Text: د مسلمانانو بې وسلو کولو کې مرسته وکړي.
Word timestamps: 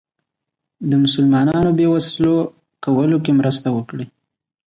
د 0.89 0.91
مسلمانانو 1.03 1.69
بې 1.77 1.87
وسلو 1.93 2.35
کولو 2.85 3.17
کې 3.23 3.31
مرسته 3.39 3.67
وکړي. 3.77 4.05